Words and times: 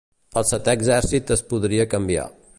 El 0.41 0.47
Setè 0.51 0.73
Exèrcit 0.79 1.35
es 1.37 1.45
podria 1.53 1.91
canviar. 1.97 2.27